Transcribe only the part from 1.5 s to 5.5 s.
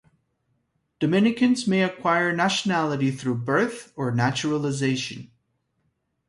may acquire nationality through birth or naturalization.